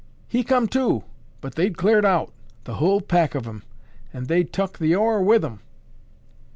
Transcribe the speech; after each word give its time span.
He 0.27 0.43
come 0.43 0.67
to, 0.69 1.03
but 1.41 1.53
they'd 1.53 1.77
cleared 1.77 2.05
out, 2.05 2.33
the 2.63 2.77
whule 2.77 3.01
pack 3.01 3.35
of 3.35 3.45
'em, 3.47 3.61
an' 4.11 4.23
they'd 4.23 4.51
tuk 4.51 4.79
the 4.79 4.95
ore 4.95 5.21
with 5.21 5.45
'em." 5.45 5.59